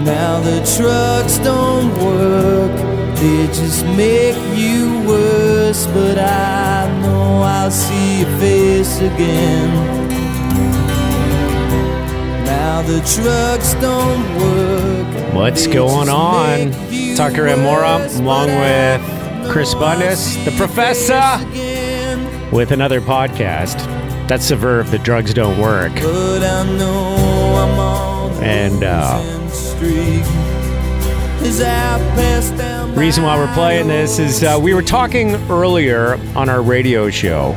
[0.00, 2.72] Now the trucks don't work,
[3.16, 5.86] they just make you worse.
[5.86, 9.70] But I know I'll see your face again.
[12.44, 15.34] Now the trucks don't work.
[15.34, 16.72] What's going on?
[17.16, 21.20] Tucker and Mora, along with Chris Bundus, the professor.
[22.54, 23.76] with another podcast.
[24.28, 24.86] That's the verb.
[24.86, 25.92] The drugs don't work.
[25.94, 27.14] But I know
[27.56, 29.41] I'm on And, uh,
[29.82, 31.46] losing streak.
[31.46, 36.48] As I pass Reason why we're playing this is uh, we were talking earlier on
[36.48, 37.52] our radio show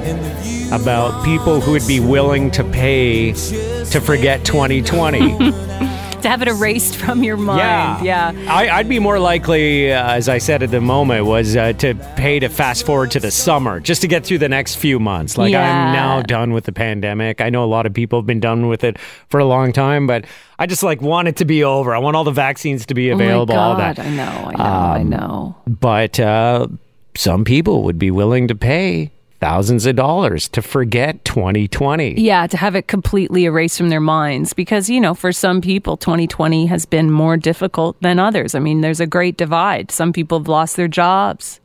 [0.71, 5.37] about people who would be willing to pay to forget 2020.
[6.25, 8.03] to have it erased from your mind.
[8.05, 8.33] Yeah.
[8.49, 11.93] I, I'd be more likely, uh, as I said at the moment, was uh, to
[12.15, 15.37] pay to fast forward to the summer just to get through the next few months.
[15.37, 15.61] Like Yeah.
[15.87, 17.41] I'm now done with the pandemic.
[17.41, 18.97] I know a lot of people have been done with it
[19.29, 20.25] for a long time, but
[20.57, 21.93] I just like want it to be over.
[21.93, 23.53] I want all the vaccines to be available.
[23.53, 24.05] oh my all God, that.
[24.05, 25.55] I know, I know, I Um, know.
[25.67, 26.67] But uh,
[27.15, 29.11] some people would be willing to pay
[29.45, 32.19] thousands of dollars to forget 2020.
[32.19, 35.97] Yeah, to have it completely erased from their minds because, you know, for some people,
[35.97, 38.55] 2020 has been more difficult than others.
[38.55, 39.91] I mean, there's a great divide.
[39.91, 41.59] Some people have lost their jobs.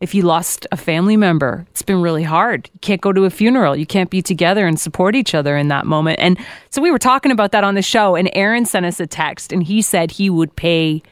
[0.00, 2.70] If you lost a family member, it's been really hard.
[2.72, 3.76] You can't go to a funeral.
[3.76, 6.20] You can't be together and support each other in that moment.
[6.20, 6.38] And
[6.70, 9.52] so we were talking about that on the show, and Aaron sent us a text
[9.52, 11.02] and he said he would pay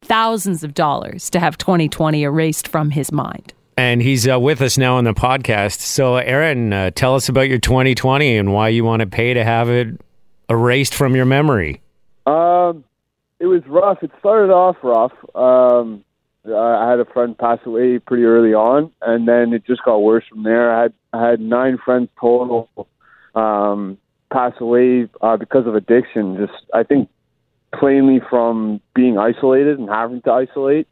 [0.00, 3.53] thousands of dollars to have 2020 erased from his mind.
[3.76, 5.80] And he's uh, with us now on the podcast.
[5.80, 9.42] So, Aaron, uh, tell us about your 2020 and why you want to pay to
[9.42, 10.00] have it
[10.48, 11.80] erased from your memory.
[12.26, 12.84] Um,
[13.40, 14.02] it was rough.
[14.02, 15.12] It started off rough.
[15.34, 16.04] Um,
[16.46, 20.24] I had a friend pass away pretty early on, and then it just got worse
[20.28, 20.74] from there.
[20.74, 22.68] I had I had nine friends total
[23.34, 23.98] um,
[24.30, 26.36] pass away uh, because of addiction.
[26.36, 27.08] Just I think
[27.78, 30.86] plainly from being isolated and having to isolate.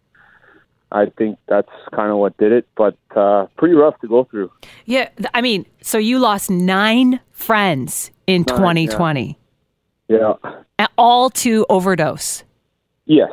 [0.93, 4.51] I think that's kind of what did it, but uh, pretty rough to go through.
[4.85, 9.39] Yeah, I mean, so you lost nine friends in Nine, 2020,
[10.09, 10.35] Yeah.
[10.79, 12.45] and all to overdose.
[13.07, 13.31] Yes.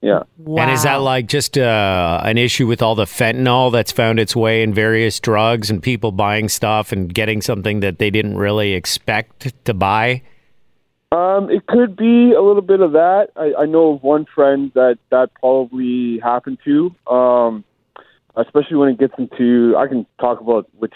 [0.00, 0.24] Yeah.
[0.36, 0.62] Wow.
[0.64, 4.36] And is that like just uh, an issue with all the fentanyl that's found its
[4.36, 8.74] way in various drugs and people buying stuff and getting something that they didn't really
[8.74, 10.20] expect to buy?
[11.14, 13.28] Um, it could be a little bit of that.
[13.36, 16.94] I, I know of one friend that that probably happened to.
[17.06, 17.64] Um,
[18.36, 20.94] especially when it gets into, I can talk about which.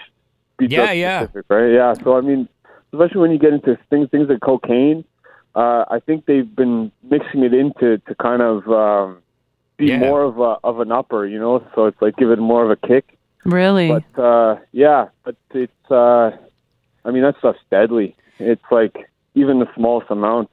[0.59, 1.21] be Yeah, yeah.
[1.23, 1.71] specific, right?
[1.73, 1.95] Yeah.
[2.03, 2.49] So I mean,
[2.93, 5.05] especially when you get into things things like cocaine,
[5.55, 9.19] uh, I think they've been mixing it into to kind of um,
[9.77, 9.99] be Yeah.
[9.99, 11.65] more of a of an upper, you know.
[11.75, 13.05] So it's like give it more of a kick.
[13.45, 13.89] really?
[13.89, 15.91] But uh, yeah, but it's.
[15.91, 16.31] Uh,
[17.05, 18.17] I mean, that stuff's deadly.
[18.41, 20.51] It's like even the smallest amount.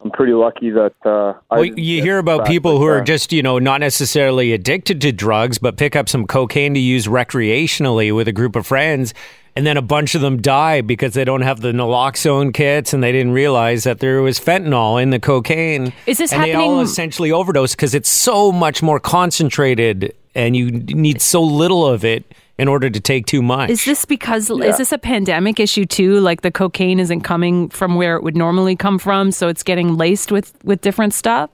[0.00, 0.94] I'm pretty lucky that.
[1.04, 4.52] Uh, Well, didn't you hear about people like who are just, you know, not necessarily
[4.52, 8.64] addicted to drugs, but pick up some cocaine to use recreationally with a group of
[8.64, 9.12] friends.
[9.56, 13.02] And then a bunch of them die because they don't have the naloxone kits and
[13.02, 15.92] they didn't realize that there was fentanyl in the cocaine.
[16.06, 20.70] Is this and they all essentially overdose because it's so much more concentrated and you
[20.70, 22.24] need so little of it
[22.58, 23.70] in order to take too much.
[23.70, 24.66] is this because Yeah.
[24.66, 26.20] is this a pandemic issue too?
[26.20, 29.96] Like the cocaine isn't coming from where it would normally come from, so it's getting
[29.96, 31.50] laced with with different stuff.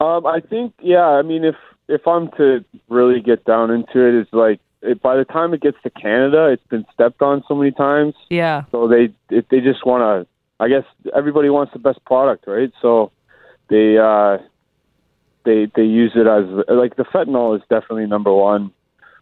[0.00, 1.06] Um, I think, yeah.
[1.06, 1.56] I mean, if
[1.88, 5.60] if I'm to really get down into it, it's like it, by the time it
[5.60, 8.14] gets to Canada, it's been stepped on so many times.
[8.28, 8.64] Yeah.
[8.72, 10.28] So they if they just want to.
[10.60, 10.84] I guess
[11.16, 12.72] everybody wants the best product, right?
[12.80, 13.10] So
[13.68, 14.38] they uh,
[15.44, 18.70] they they use it as like the fentanyl is definitely number one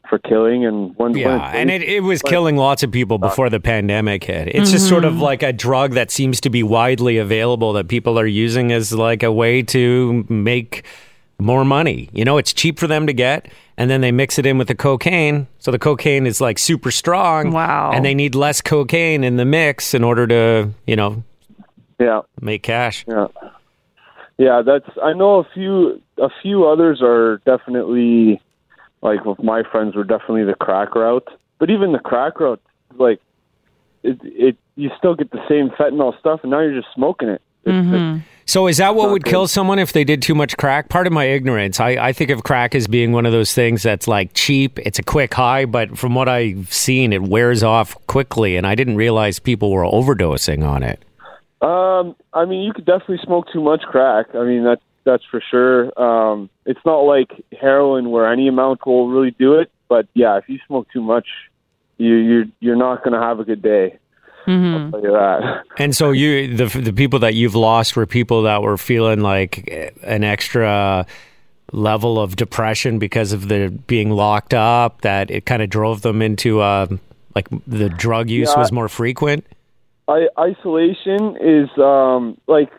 [0.08, 3.18] for killing, and when when Yeah, it's and it, it was killing lots of people
[3.18, 4.48] before the pandemic hit.
[4.48, 5.22] It's just sort of mm-hmm.
[5.22, 9.22] like a drug that seems to be widely available that people are using as like
[9.22, 10.84] a way to make
[11.38, 12.10] more money.
[12.12, 14.68] You know, it's cheap for them to get, and then they mix it in with
[14.68, 15.46] the cocaine.
[15.58, 17.52] So the cocaine is like super strong.
[17.52, 17.92] Wow.
[17.92, 21.22] And they need less cocaine in the mix in order to, you know,
[21.98, 23.04] yeah make cash.
[23.06, 23.28] Yeah,
[24.38, 24.62] yeah.
[24.64, 26.02] That's I know a few.
[26.18, 28.42] A few others are definitely
[29.02, 31.28] like with my friends were definitely the crack route.
[31.58, 32.62] But even the crack route,
[32.96, 33.20] like
[34.02, 37.42] it, it you still get the same fentanyl stuff, and now you're just smoking it.
[37.64, 40.88] It's, it's, So is that what would kill someone if they did too much crack?
[40.88, 43.82] Part of my ignorance, I, I think of crack as being one of those things
[43.82, 44.78] that's like cheap.
[44.78, 48.74] It's a quick high, but from what I've seen, it wears off quickly, and I
[48.74, 51.04] didn't realize people were overdosing on it.
[51.60, 54.34] Um, I mean, you could definitely smoke too much crack.
[54.34, 55.98] I mean, that's that's for sure.
[56.00, 57.30] Um, it's not like
[57.60, 59.70] heroin where any amount will really do it.
[59.88, 61.26] But yeah, if you smoke too much,
[61.98, 63.98] you you're you're not going to have a good day.
[64.46, 65.62] I'll tell you that.
[65.78, 69.68] And so you the the people that you've lost were people that were feeling like
[70.02, 71.06] an extra
[71.72, 76.20] level of depression because of the being locked up that it kind of drove them
[76.20, 76.86] into uh,
[77.34, 78.58] like the drug use Yeah.
[78.58, 79.46] was more frequent.
[80.08, 82.72] I, isolation is um, like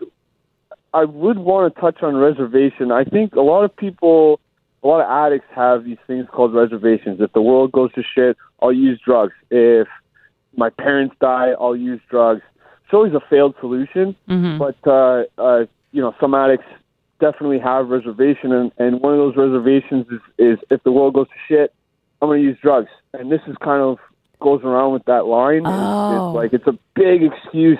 [0.93, 2.91] I would want to touch on reservation.
[2.91, 4.39] I think a lot of people,
[4.83, 7.21] a lot of addicts have these things called reservations.
[7.21, 9.33] If the world goes to shit, I'll use drugs.
[9.49, 9.87] If
[10.57, 12.41] my parents die, I'll use drugs.
[12.83, 14.15] It's always a failed solution,
[14.59, 16.65] but uh, uh, you know some addicts
[17.21, 21.27] definitely have reservation, and, and one of those reservations is, is if the world goes
[21.29, 21.73] to shit,
[22.21, 23.97] I'm going to use drugs, and this is kind of
[24.41, 25.59] goes around with that line.
[25.61, 26.29] It's- Oh.
[26.29, 27.79] It's like it's a big excuse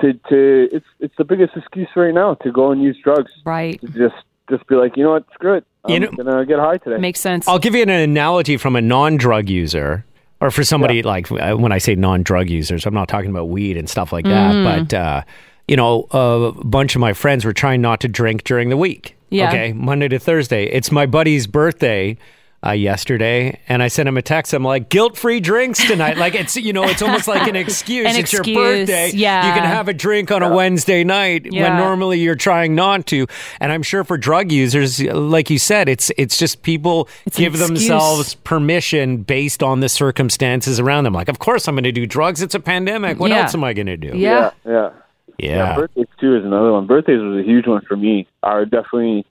[0.00, 3.30] to to it's it's the biggest excuse right now to go and use drugs.
[3.44, 3.80] Right.
[3.80, 4.14] To just
[4.48, 5.64] just be like, you know what, screw it.
[5.84, 6.98] I'm You know- gonna get high today.
[6.98, 7.46] Makes sense.
[7.48, 10.04] I'll give you an analogy from a non-drug user,
[10.40, 13.76] or for somebody like uh, when I say non-drug users, I'm not talking about weed
[13.76, 14.54] and stuff like that.
[14.54, 14.84] Mm-hmm.
[14.84, 15.22] But uh,
[15.68, 19.16] you know, a bunch of my friends were trying not to drink during the week.
[19.30, 19.48] Yeah.
[19.48, 20.66] Okay, Monday to Thursday.
[20.66, 22.16] It's my buddy's birthday.
[22.66, 24.54] Uh, yesterday, and I sent him a text.
[24.54, 26.16] I'm like, guilt-free drinks tonight.
[26.16, 28.06] Like it's, you know, it's almost like an excuse.
[28.06, 29.10] An it's excuse, your birthday.
[29.12, 29.48] yeah.
[29.48, 33.26] you can have a drink on a Wednesday night when normally you're trying not to.
[33.60, 37.58] And I'm sure for drug users, like you said, it's it's just people It's give
[37.58, 41.12] themselves permission based on the circumstances around them.
[41.12, 42.40] Like, of course, I'm going to do drugs.
[42.40, 43.20] It's a pandemic.
[43.20, 43.42] What Yeah.
[43.42, 44.16] else am I going to do?
[44.16, 44.52] Yeah.
[44.64, 44.90] yeah, yeah.
[45.38, 45.76] Yeah.
[45.76, 46.86] birthdays too is another one.
[46.86, 48.26] Birthdays was a huge one for me.
[48.42, 49.26] I would definitely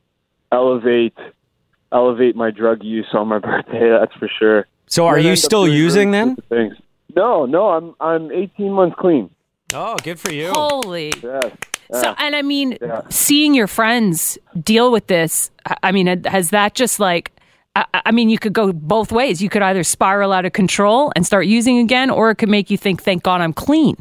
[0.51, 1.17] elevate
[1.93, 3.89] elevate my drug use on my birthday.
[3.89, 4.67] That's for sure.
[4.87, 6.35] So, are you still using really them?
[6.49, 6.75] Things.
[7.15, 7.69] No, no.
[7.69, 9.29] I'm I'm 18 months clean.
[9.73, 10.51] Oh, good for you.
[10.51, 11.13] Holy.
[11.21, 11.51] Yes.
[11.91, 13.01] So, and I mean, Yeah.
[13.09, 17.31] seeing your friends deal with this, I- I mean, has that just like,
[17.75, 19.41] I, I mean, you could go both ways.
[19.41, 22.69] You could either spiral out of control and start using again, or it could make
[22.71, 23.95] you think, thank God I'm clean.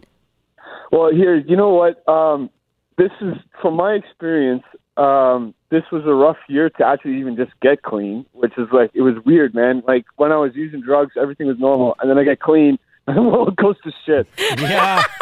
[0.91, 2.07] Well, here, you know what?
[2.09, 2.51] Um,
[2.99, 4.63] this is from my experience.
[4.97, 8.91] Um, this was a rough year to actually even just get clean, which is like
[8.95, 9.83] it was weird, man.
[9.87, 13.17] Like when I was using drugs, everything was normal, and then I get clean, and
[13.17, 14.27] the world goes to shit.
[14.61, 15.03] Yeah.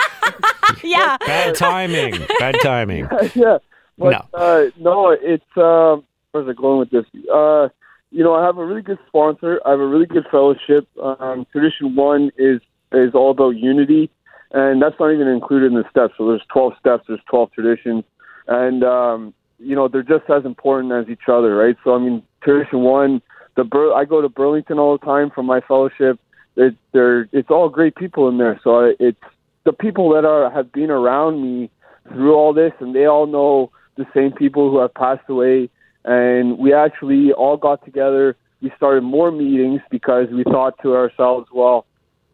[0.85, 1.17] Yeah.
[1.27, 2.15] Bad timing.
[2.39, 3.09] Bad timing.
[3.35, 3.59] yeah,
[3.99, 4.39] but No.
[4.39, 7.05] uh, no, it's um, where's it going with this?
[7.29, 7.69] Uh,
[8.13, 9.61] you know, I have a really good sponsor.
[9.67, 10.87] I have a really good fellowship.
[11.03, 12.61] Um, Tradition One is
[12.93, 14.11] is all about unity,
[14.53, 16.15] and that's not even included in the steps.
[16.19, 17.05] So there's 12 steps.
[17.09, 18.05] There's 12 traditions,
[18.47, 21.77] and um, you know they're just as important as each other, right?
[21.85, 23.23] So I mean, Tradition One,
[23.57, 26.19] the Bur- I go to Burlington all the time for my fellowship.
[26.57, 28.61] It, they're it's all great people in there.
[28.65, 29.21] So it's
[29.65, 31.71] the people that are have been around me
[32.09, 35.69] through all this, and they all know the same people who have passed away.
[36.05, 38.37] And we actually all got together.
[38.63, 41.87] We started more meetings because we thought to ourselves, well,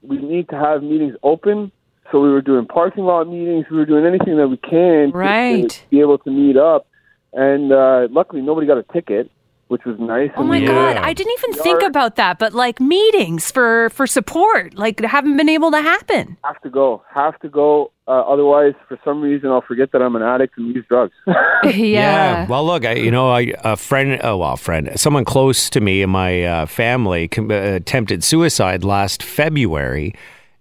[0.02, 1.73] we need to have meetings open.
[2.12, 3.67] So we were doing parking lot meetings.
[3.69, 5.87] We were doing anything that we can to- to, Right.
[5.90, 6.87] be able to meet up.
[7.32, 9.31] And uh, luckily, nobody got a ticket,
[9.69, 10.31] which was nice.
[10.37, 10.96] Oh my And- God.
[10.96, 15.49] I didn't even think about that, but like meetings for, for support, like haven't been
[15.49, 16.37] able to happen.
[16.44, 17.02] have to go.
[17.12, 17.90] Have to go.
[18.08, 21.12] Uh, otherwise, for some reason, I'll forget that I'm an addict and use drugs.
[21.75, 22.46] yeah.
[22.46, 25.81] Well, look, I, you know, I, a friend, oh, well, a friend, someone close to
[25.81, 30.14] me in my uh, family com- uh, attempted suicide last February.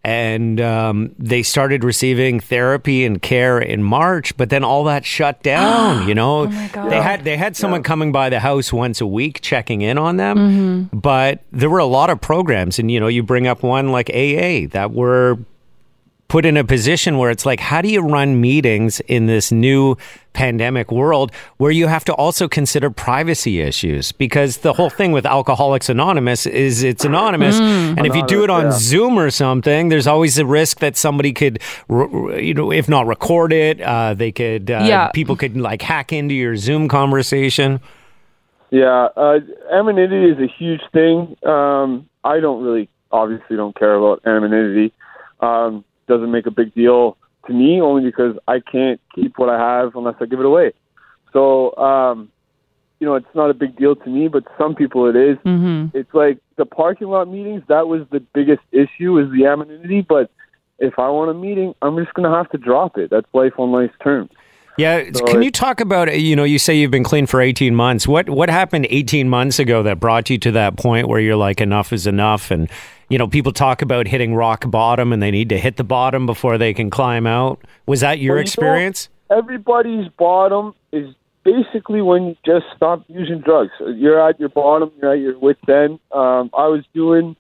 [0.06, 5.42] And um, they started receiving therapy and care in March, but then all that shut
[5.44, 6.08] down.
[6.08, 6.92] you know, Oh my God.
[6.92, 10.18] they had they had someone coming by the house once a week, checking in on
[10.18, 10.38] them.
[10.38, 10.98] Mm-hmm.
[11.00, 14.10] But there were a lot of programs, and you know, you bring up one like
[14.10, 15.40] AA that were
[16.28, 19.96] put in a position where it's like, how do you run meetings in this new
[20.34, 24.12] pandemic world where you have to also consider privacy issues?
[24.12, 27.60] Because the whole thing with Alcoholics Anonymous is it's anonymous.
[27.60, 30.98] And if you do it on Anonymous, Zoom or something, there's always a risk that
[30.98, 35.10] somebody could, r- r- you know, if not record it, uh, they could, uh, Yeah.
[35.10, 37.80] people could like hack into your Zoom conversation.
[38.72, 39.40] Yeah, uh,
[39.72, 41.38] anonymity is a huge thing.
[41.48, 44.92] Um, I don't really, obviously, don't care about anonymity.
[45.40, 49.60] Um, doesn't make a big deal to me, only because I can't keep what I
[49.60, 50.74] have unless I give it away.
[51.34, 52.32] So, um,
[53.00, 55.38] you know, it's not a big deal to me, but some people it is.
[55.40, 55.98] Mm-hmm.
[55.98, 57.64] It's like the parking lot meetings.
[57.68, 60.02] That was the biggest issue is the anonymity.
[60.02, 60.32] But
[60.80, 63.10] if I want a meeting, I'm just going to have to drop it.
[63.10, 64.32] That's life on life's terms.
[64.78, 67.74] Yeah, So can you talk about you know you say you've been clean for 18
[67.74, 68.08] months.
[68.08, 71.62] What what happened 18 months ago that brought you to that point where you're like
[71.62, 72.70] enough is enough and
[73.10, 76.26] you know people talk about hitting rock bottom and they need to hit the bottom
[76.26, 77.60] before they can climb out.
[77.86, 79.10] Was that your Well, you know, experience?
[79.30, 83.72] everybody's bottom is basically when you just stop using drugs.
[83.80, 84.92] You're at your bottom.
[85.02, 86.00] You're at your wit's end.
[86.12, 87.36] Um, I was doing.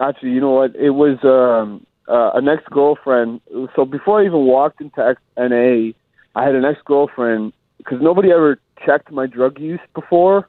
[0.00, 0.74] Actually, you know what?
[0.76, 1.18] It was.
[1.24, 3.40] Um, uh, an ex girlfriend.
[3.76, 5.92] So before I even walked into X- NA,
[6.34, 10.48] I had an ex girlfriend because nobody ever checked my drug use before,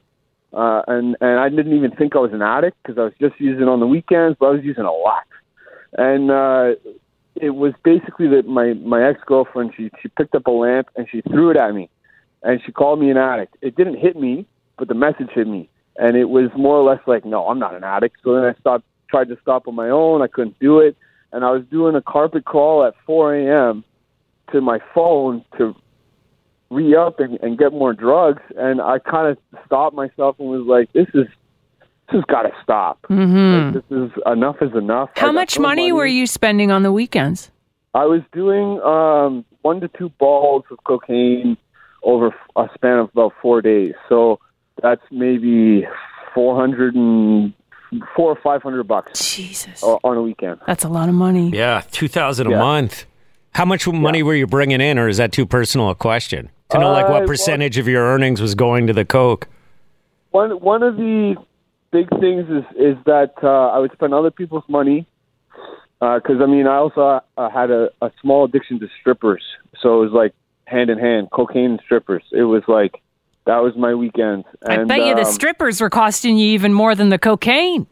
[0.54, 3.40] uh, and and I didn't even think I was an addict because I was just
[3.40, 5.26] using on the weekends, but I was using a lot,
[5.98, 6.80] and uh,
[7.36, 11.08] it was basically that my my ex girlfriend she she picked up a lamp and
[11.12, 11.90] she threw it at me,
[12.44, 13.58] and she called me an addict.
[13.62, 14.46] It didn't hit me,
[14.78, 17.76] but the message hit me, and it was more or less like, no, I'm not
[17.76, 18.18] an addict.
[18.24, 20.22] So then I stopped, tried to stop on my own.
[20.22, 20.96] I couldn't do it,
[21.32, 23.84] and I was doing a carpet crawl at 4 a.m.
[24.52, 25.76] to my phone to
[26.74, 30.66] re up and, and get more drugs, and I kind of stopped myself and was
[30.68, 31.28] like, this is.
[32.12, 33.00] This has got to stop.
[33.10, 35.10] Like, this is enough is enough.
[35.16, 37.50] How much no money were you spending on the weekends?
[37.94, 41.56] I was doing um, one to two balls of cocaine
[42.04, 43.94] over a span of about four days.
[44.10, 44.40] So
[44.82, 45.88] that's maybe
[46.36, 47.54] four hundred and
[48.16, 49.82] four or five hundred bucks Jesus.
[49.82, 50.60] on a weekend.
[50.68, 51.52] That's a lot of money.
[51.52, 52.60] Yeah, two thousand a Yeah.
[52.60, 53.06] month.
[53.54, 56.50] How much money were you bringing in, or is that too personal a question?
[56.74, 59.48] To know like Uh, what percentage of your earnings was going to the coke?
[60.32, 61.36] One one of the
[61.92, 65.06] big things is is that uh, I would spend other people's money
[66.00, 69.44] because I mean I also uh, had a, a small addiction to strippers,
[69.80, 70.34] so it was like
[70.66, 72.24] hand in hand, cocaine and strippers.
[72.32, 73.02] It was like
[73.46, 74.46] that was my weekend.
[74.68, 77.86] I And, bet you the um, strippers were costing you even more than the cocaine.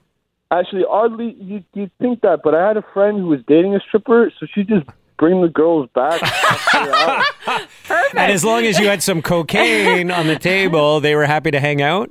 [0.49, 3.79] Actually, oddly, you you'd think that, but I had a friend who was dating a
[3.79, 4.87] stripper, so she just
[5.21, 6.21] bring the girls back.
[6.23, 7.67] after hours.
[8.13, 11.59] And as long as you had some cocaine on the table, they were happy to
[11.59, 12.09] hang out.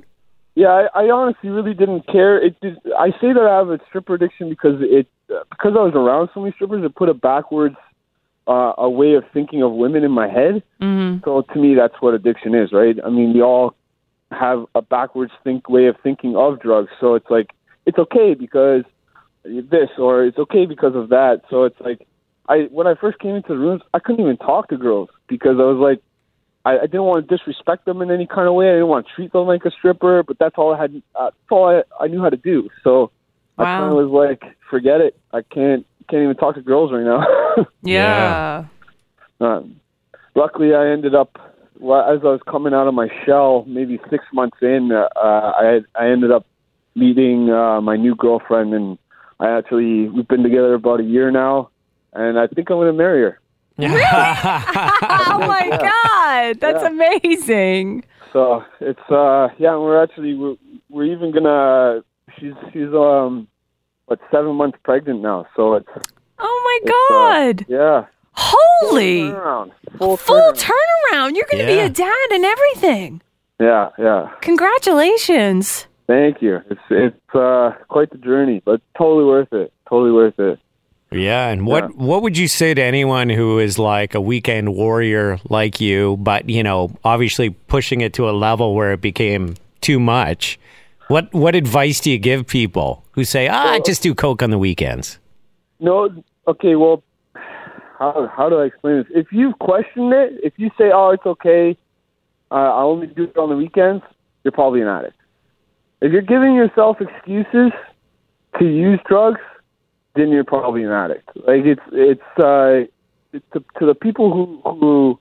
[0.55, 2.43] yeah, I, I honestly really didn't care.
[2.43, 5.83] It did, I say that I have a stripper addiction because it uh, because I
[5.83, 6.83] was around so many strippers.
[6.83, 7.75] It put a backwards
[8.47, 10.63] uh, a way of thinking of women in my head.
[10.81, 11.23] Mm-hmm.
[11.25, 12.95] So to me, that's what addiction is, right?
[13.05, 13.75] I mean, we all
[14.31, 16.89] have a backwards think way of thinking of drugs.
[17.01, 17.51] So it's like
[17.85, 18.83] it's okay because
[19.43, 21.41] this, or it's okay because of that.
[21.49, 22.07] So it's like
[22.47, 25.57] I when I first came into the rooms, I couldn't even talk to girls because
[25.59, 26.01] I was like.
[26.63, 28.69] I, I didn't want to disrespect them in any kind of way.
[28.69, 31.01] I didn't want to treat them like a stripper, but that's all I had.
[31.15, 32.69] Uh, that's all I, I knew how to do.
[32.83, 33.09] So
[33.57, 35.19] I kind of was like, forget it.
[35.33, 37.25] I can't can't even talk to girls right now.
[37.83, 38.65] Yeah.
[39.39, 39.79] Um,
[40.35, 41.37] luckily, I ended up
[41.79, 44.91] well, as I was coming out of my shell, maybe six months in.
[44.91, 46.45] Uh, I had, I ended up
[46.95, 48.97] meeting uh, my new girlfriend, and
[49.39, 51.69] I actually we've been together about a year now,
[52.13, 53.39] and I think I'm going to marry her.
[53.77, 53.93] Really?
[54.01, 54.01] oh
[55.47, 56.59] my God.
[56.59, 56.89] That's Yeah.
[56.89, 58.03] amazing.
[58.33, 60.55] So it's uh yeah, we're actually we're,
[60.89, 62.01] we're even gonna
[62.39, 63.47] she's she's um
[64.05, 65.87] what seven months pregnant now, so it's
[66.39, 67.65] Oh my it's, uh, God.
[67.69, 69.21] yeah Holy.
[69.23, 70.71] turnaround full, Full turnaround.
[71.13, 71.35] turnaround.
[71.35, 73.21] You're going to be a dad and everything.
[73.59, 75.87] yeah yeah Congratulations.
[76.07, 80.57] thank you it's it's uh quite the journey but totally worth it totally worth it
[81.11, 81.89] Yeah, and what Yeah.
[81.95, 86.49] what would you say to anyone who is like a weekend warrior like you, but
[86.49, 90.57] you know, obviously pushing it to a level where it became too much?
[91.09, 94.51] What what advice do you give people who say, "Ah, I just do coke on
[94.51, 95.17] the weekends"?
[95.83, 96.09] no
[96.47, 97.01] okay well
[97.97, 101.25] how how do I explain this if you question it if you say oh it's
[101.25, 101.75] okay
[102.51, 104.03] uh, I only do it on the weekends
[104.43, 105.15] you're probably an addict
[106.01, 107.71] if you're giving yourself excuses
[108.59, 109.41] to use drugs
[110.15, 111.29] then you're probably an addict.
[111.35, 112.87] Like it's it's uh
[113.33, 115.19] it's to, to the people who who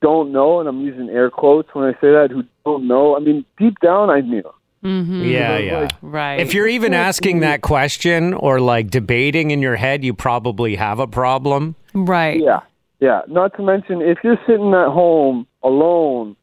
[0.00, 3.16] don't know, and I'm using air quotes when I say that, who don't know.
[3.16, 4.42] I mean, deep down, I knew.
[4.84, 5.24] Mm-hmm.
[5.24, 5.88] Yeah, yeah.
[6.02, 6.40] Right.
[6.40, 10.98] If you're even asking that question or like debating in your head, you probably have
[10.98, 11.74] a problem.
[11.94, 12.38] right.
[12.38, 12.60] Yeah,
[13.00, 13.22] yeah.
[13.28, 16.36] Not to mention, if you're sitting at home alone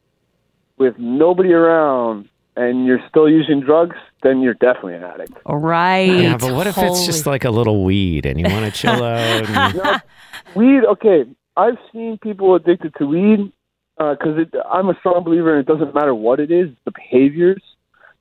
[0.78, 5.34] with nobody around and you're still using drugs, then you're definitely an addict.
[5.46, 6.22] Right.
[6.22, 9.04] Yeah, but what if it's just like a little weed and you want to chill
[9.04, 9.50] out?
[9.50, 10.02] And,
[10.56, 11.26] Weed, okay.
[11.56, 13.52] I've seen people addicted to weed
[13.98, 17.62] because it I'm a strong believer, and it doesn't matter what it is, the behaviors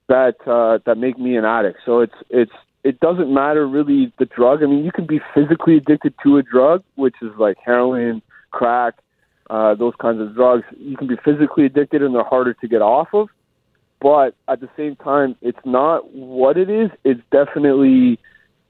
[0.08, 1.78] that uh, that make me an addict.
[1.86, 2.52] So it's it's
[2.84, 4.62] it doesn't matter really the drug.
[4.62, 8.94] I mean, you can be physically addicted to a drug, which is like heroin, crack,
[9.48, 10.64] uh, those kinds of drugs.
[10.76, 13.28] You can be physically addicted, and they're harder to get off of.
[14.00, 16.90] But at the same time, it's not what it is.
[17.04, 18.18] It's definitely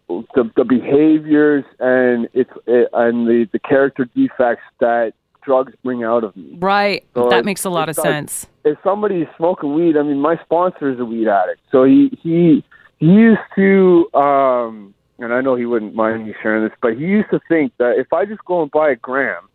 [0.08, 6.24] the, the behaviors and it's it, and the, the character defects that drugs bring out
[6.24, 6.56] of me.
[6.58, 7.04] Right.
[7.14, 8.46] So that it- makes a lot of like- sense.
[8.64, 12.62] If somebody's smoking weed, I mean, my sponsor is a weed addict, so he he
[12.98, 17.04] he used to, um, and I know he wouldn't mind me sharing this, but he
[17.04, 19.48] used to think that if I just go and buy a gram,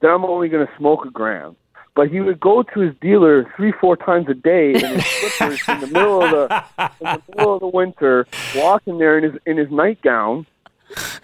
[0.00, 1.54] then I'm only going to smoke a gram.
[1.94, 5.60] But he would go to his dealer three, four times a day in his slippers
[5.68, 6.64] in the middle of the
[7.00, 10.46] in the middle of the winter, walk in there in his in his nightgown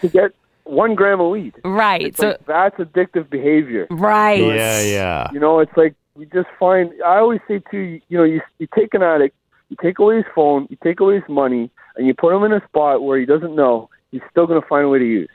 [0.01, 0.33] to get
[0.65, 1.55] one gram of weed.
[1.65, 2.03] Right.
[2.03, 3.87] It's so like, that's addictive behavior.
[3.91, 4.41] right.
[4.41, 5.29] Yeah, yeah.
[5.33, 6.93] You know, it's like you just find.
[7.05, 8.01] I always say too.
[8.09, 9.37] You know, you you take an addict,
[9.69, 12.53] you take away his phone, you take away his money, and you put him in
[12.53, 13.89] a spot where he doesn't know.
[14.11, 15.31] He's still going to find a way to use.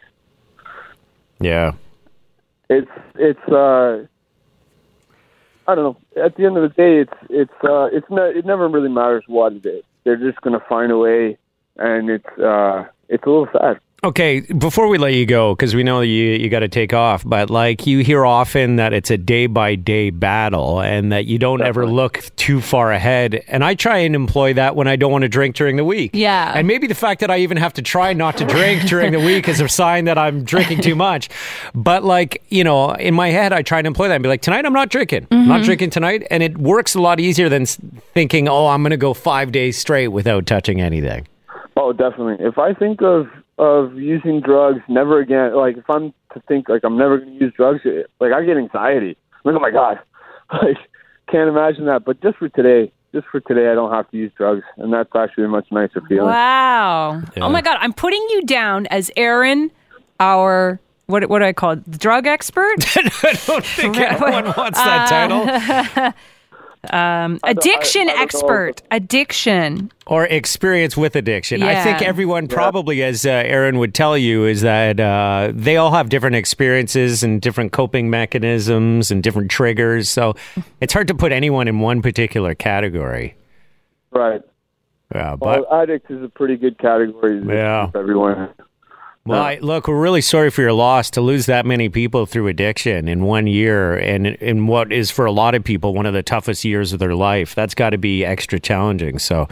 [1.39, 1.71] Yeah.
[2.69, 3.47] It's it's.
[3.47, 4.07] uh
[5.67, 6.23] I don't know.
[6.23, 8.35] At the end of the day, it's it's uh it's not.
[8.35, 9.83] It never really matters what it is.
[10.03, 11.37] They're just going to find a way,
[11.77, 13.79] and it's uh it's a little sad.
[14.03, 17.23] Okay, before we let you go, because we know you you got to take off,
[17.23, 21.37] but like you hear often that it's a day by day battle, and that you
[21.37, 23.43] don't ever look too far ahead.
[23.47, 26.11] And I try and employ that when I don't want to drink during the week.
[26.15, 26.51] Yeah.
[26.55, 29.19] and maybe the fact that I even have to try not to drink during the
[29.19, 31.29] week is a sign that I'm drinking too much.
[31.75, 34.41] But like you know, in my head, I try and employ that and be like,
[34.41, 35.27] tonight I'm not drinking.
[35.29, 35.65] I'm not mm-hmm.
[35.65, 39.13] drinking tonight, and it works a lot easier than thinking, oh, I'm going to go
[39.13, 41.27] five days straight without touching anything.
[41.77, 42.45] Oh, definitely.
[42.45, 45.55] If I think of of using drugs, never again.
[45.55, 48.43] Like if I'm to think like I'm never going to use drugs, it- like I
[48.43, 49.17] get anxiety.
[49.45, 49.99] I'm like, oh my god,
[50.61, 50.77] like
[51.31, 52.03] can't imagine that.
[52.05, 55.09] But just for today, just for today, I don't have to use drugs, and that's
[55.15, 56.27] actually a much nicer feeling.
[56.27, 57.21] Wow.
[57.37, 57.43] Yeah.
[57.45, 57.77] Oh my God.
[57.79, 59.71] I'm putting you down as Aaron,
[60.19, 61.89] our, what, what do I call it?
[61.91, 62.75] Drug expert?
[62.97, 66.13] I don't think anyone wants that title.
[66.83, 68.23] Addiction I don't know.
[68.23, 68.81] expert.
[68.91, 69.91] Addiction.
[70.07, 71.61] or experience with addiction.
[71.63, 75.91] I think everyone probably, as uh, Aaron would tell you, is that uh, they all
[75.91, 80.09] have different experiences and different coping mechanisms and different triggers.
[80.09, 80.35] So
[80.79, 83.35] it's hard to put anyone in one particular category.
[84.11, 84.41] Right.
[85.13, 87.41] Yeah, but Well, addict is a pretty good category.
[87.45, 87.91] Yeah.
[87.95, 88.49] everyone.
[89.25, 92.47] Well, I, look, we're really sorry for your loss to lose that many people through
[92.47, 96.13] addiction in one year, and in what is for a lot of people one of
[96.13, 97.53] the toughest years of their life.
[97.53, 99.19] That's got to be extra challenging.
[99.19, 99.47] So.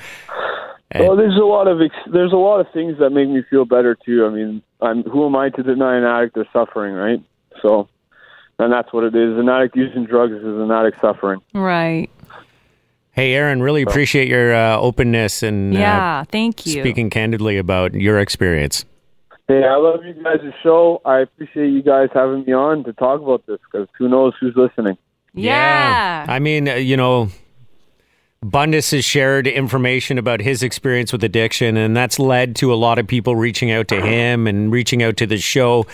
[0.96, 3.64] Well, there's a lot of ex- there's a lot of things that make me feel
[3.64, 4.26] better too.
[4.26, 7.22] I mean, I'm who am I to deny an addict their suffering, right?
[7.62, 7.88] So,
[8.58, 9.38] and that's what it is.
[9.38, 11.42] An addict using drugs is an addict suffering.
[11.54, 12.10] Right.
[13.12, 16.24] Hey, Aaron, really appreciate your uh, openness and uh, Yeah.
[16.24, 16.82] Thank you.
[16.82, 18.84] speaking candidly about your experience.
[19.50, 21.02] Hey, I love you guys' show.
[21.04, 24.54] I appreciate you guys having me on to talk about this because who knows who's
[24.56, 24.96] listening.
[25.34, 26.24] Yeah.
[26.30, 27.30] I mean, uh, you know,
[28.44, 33.00] Bundus has shared information about his experience with addiction, and that's led to a lot
[33.00, 35.88] of people reaching out to him and reaching out to the show.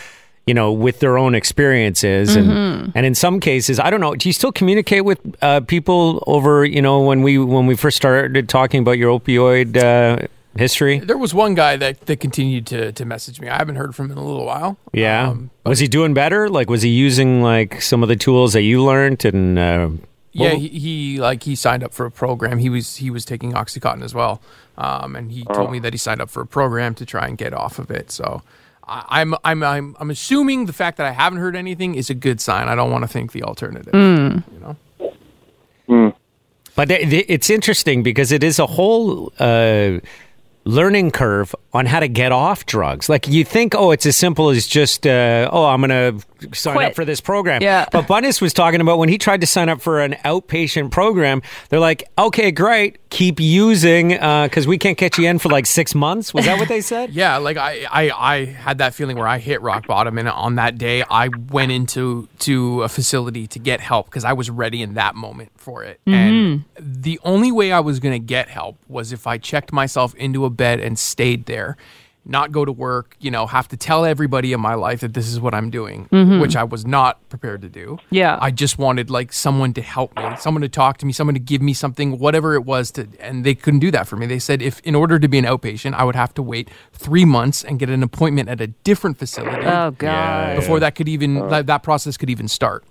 [0.45, 4.15] You know, with their own experiences, and and in some cases, I don't know.
[4.15, 6.63] Do you still communicate with uh, people over?
[6.65, 10.99] You know, when we when we first started talking about your opioid uh, history?
[10.99, 13.49] There was one guy that, that continued to, to message me.
[13.49, 14.77] I haven't heard from him in a little while.
[14.93, 15.29] Yeah.
[15.29, 16.49] Um, was he doing better?
[16.49, 19.25] Like, was he using like some of the tools that you learned?
[19.25, 19.89] And uh,
[20.31, 22.57] yeah, he, he like he signed up for a program.
[22.59, 24.41] He was he was taking OxyContin as well,
[24.77, 27.37] um, and he told me that he signed up for a program to try and
[27.37, 28.11] get off of it.
[28.11, 28.41] So
[28.85, 32.13] I, I'm I'm I'm I'm assuming the fact that I haven't heard anything is a
[32.13, 32.67] good sign.
[32.67, 33.93] I don't want to think the alternative.
[33.93, 34.75] You
[35.87, 36.15] know.
[36.75, 39.99] But th- th- it's interesting because it is a whole uh,
[40.65, 43.07] learning curve on how to get off drugs.
[43.07, 46.75] Like you think, oh, it's as simple as just, uh, oh, I'm going to sign
[46.75, 46.89] Quit.
[46.89, 47.61] up for this program.
[47.61, 47.85] Yeah.
[47.91, 51.43] But Bundus was talking about when he tried to sign up for an outpatient program,
[51.69, 55.65] they're like, okay, great, keep using uh, because we can't catch you in for like
[55.65, 56.33] six months.
[56.33, 57.05] Was that what they said?
[57.15, 60.55] Yeah, like I, I, I had that feeling where I hit rock bottom, and on
[60.55, 64.81] that day, I went into to a facility to get help because I was ready
[64.81, 66.01] in that moment for it.
[66.05, 66.13] Mm-hmm.
[66.13, 70.13] And the only way I was going to get help was if I checked myself
[70.15, 71.77] into a bed and stayed there,
[72.25, 73.15] not go to work.
[73.19, 76.07] You know, have to tell everybody in my life that this is what I'm doing,
[76.11, 76.39] mm-hmm.
[76.39, 77.99] which I was not prepared to do.
[78.09, 78.37] Yeah.
[78.41, 81.39] I just wanted like someone to help me, someone to talk to me, someone to
[81.39, 84.25] give me something, whatever it was to and they couldn't do that for me.
[84.25, 87.25] They said if in order to be an outpatient, I would have to wait 3
[87.25, 90.01] months and get an appointment at a different facility Oh God.
[90.01, 90.55] Yeah.
[90.55, 91.49] before that could even oh.
[91.49, 92.83] that, that process could even start.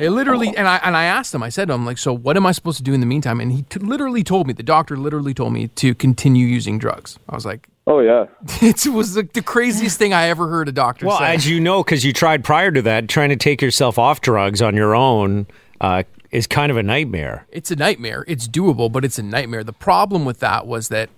[0.00, 1.42] It literally, and I and I asked him.
[1.44, 3.38] I said to him, like, so what am I supposed to do in the meantime?
[3.38, 7.16] And he t- literally told me, the doctor literally told me to continue using drugs.
[7.28, 8.26] I was like, Oh yeah.
[8.62, 11.08] it was the, the craziest thing I ever heard a doctor say.
[11.08, 11.34] Well, say.
[11.34, 14.62] as you know, because you tried prior to that, trying to take yourself off drugs
[14.62, 15.46] on your own
[15.80, 17.46] uh, is kind of a nightmare.
[17.50, 18.24] It's a nightmare.
[18.26, 19.64] It's doable, but it's a nightmare.
[19.64, 21.10] The problem with that was that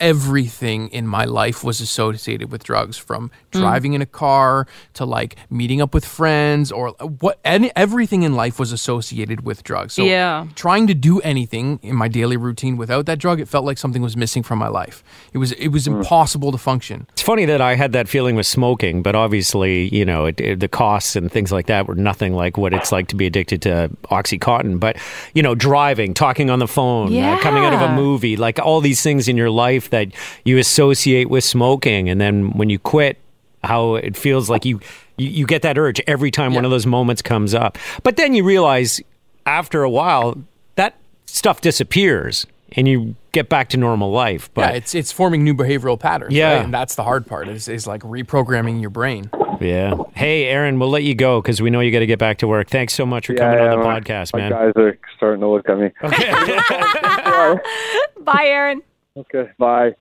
[0.00, 3.60] everything in my life was associated with drugs from mm.
[3.60, 8.22] driving in a car to like meeting up with friends or uh, what and everything
[8.22, 9.94] in life was associated with drugs.
[9.94, 10.46] So Yeah.
[10.54, 14.02] trying to do anything in my daily routine without that drug, it felt like something
[14.02, 15.02] was missing from my life.
[15.32, 15.98] It was it was mm.
[15.98, 17.06] impossible to function.
[17.12, 20.58] It's funny that I had that feeling with smoking, but obviously, you know, it, it-
[20.58, 23.62] the costs and things like that were nothing like what it's like to be addicted
[23.62, 24.80] to OxyContin.
[24.80, 24.96] But,
[25.34, 28.80] you know, driving, talking on the phone, uh, coming out of a movie, like all
[28.80, 30.08] these things in your life that
[30.44, 32.08] you associate with smoking.
[32.08, 33.18] And then when you quit,
[33.64, 34.78] how it feels like you
[35.16, 37.76] you, you get that urge every time one of those moments comes up.
[38.04, 39.00] But then you realize
[39.46, 40.36] after a while
[40.76, 40.94] that
[41.26, 44.48] stuff disappears and you get back to normal life.
[44.54, 46.34] But yeah, it's it's forming new behavioral patterns.
[46.34, 46.54] Yeah.
[46.54, 46.64] right?
[46.64, 49.28] and that's the hard part is is like reprogramming your brain.
[49.60, 49.94] yeah.
[50.14, 52.46] Hey, Aaron, we'll let you go because we know you got to get back to
[52.46, 52.68] work.
[52.68, 54.50] Thanks so much for coming on the my- podcast, my man.
[54.52, 55.90] guys are starting to look at me.
[58.24, 58.82] Bye, Aaron.
[59.18, 59.94] Okay, bye.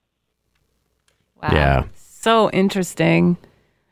[1.41, 1.49] Wow.
[1.51, 1.83] Yeah.
[1.95, 3.37] So interesting.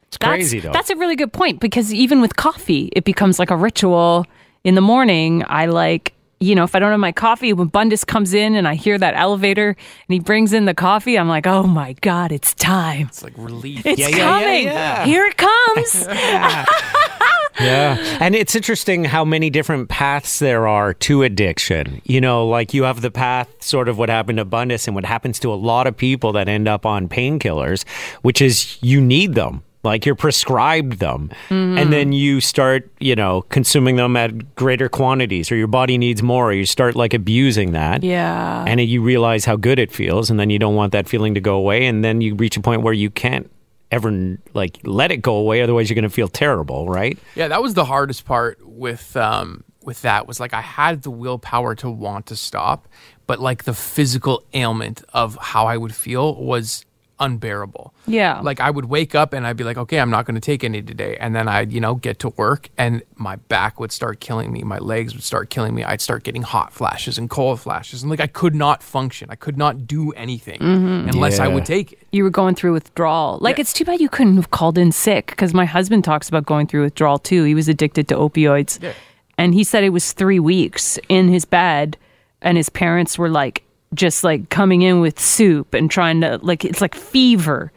[0.08, 0.74] It's crazy that's, though.
[0.74, 4.26] That's a really good point because even with coffee, it becomes like a ritual.
[4.64, 8.04] In the morning, I like, you know, if I don't have my coffee, when Bundus
[8.04, 9.78] comes in and I hear that elevator and
[10.14, 13.08] he brings in the coffee, I'm like, oh my God, it's time.
[13.08, 13.86] It's like relief.
[13.86, 14.64] It's Yeah, yeah, yeah, coming.
[14.64, 15.06] yeah.
[15.06, 16.08] Here it comes.
[17.60, 18.18] Yeah.
[18.20, 22.02] And it's interesting how many different paths there are to addiction.
[22.04, 25.06] You know, like you have the path, sort of what happened to Bundus and what
[25.06, 27.88] happens to a lot of people that end up on painkillers,
[28.22, 29.64] which is you need them.
[29.84, 31.30] Like you're prescribed them.
[31.50, 31.78] Mm-hmm.
[31.78, 36.24] And then you start, you know, consuming them at greater quantities or your body needs
[36.24, 36.50] more.
[36.50, 38.04] Or you start like abusing that.
[38.04, 38.66] yeah.
[38.68, 40.32] And you realize how good it feels.
[40.32, 41.86] And then you don't want that feeling to go away.
[41.86, 43.50] And then you reach a point where you can't
[43.96, 45.62] ever like let it go away.
[45.62, 47.18] Otherwise, you're going to feel terrible, right?
[47.36, 51.12] Yeah, that was the hardest part with um with that was like I had the
[51.12, 52.88] willpower to want to stop,
[53.28, 56.86] but like the physical ailment of how I would feel was
[57.20, 57.94] unbearable.
[58.08, 58.40] Yeah.
[58.42, 60.64] Like I would wake up and I'd be like, okay, I'm not going to take
[60.64, 61.18] any today.
[61.20, 64.64] And then I'd, you know, get to work and my back would start killing me.
[64.64, 65.84] My legs would start killing me.
[65.84, 68.04] I'd start getting hot flashes and cold flashes.
[68.04, 69.30] And like I could not function.
[69.30, 71.10] I could not do anything mm-hmm.
[71.10, 72.00] unless I would take it.
[72.12, 73.40] you were going through withdrawal.
[73.42, 73.62] Like, Yeah.
[73.62, 76.68] it's too bad you couldn't have called in sick because my husband talks about going
[76.68, 77.44] through withdrawal too.
[77.44, 78.82] He was addicted to opioids.
[78.82, 78.94] Yeah.
[79.38, 81.98] And he said it was three weeks in his bed,
[82.42, 83.64] and his parents were like,
[83.96, 87.72] just like coming in with soup and trying to, like, it's like fever,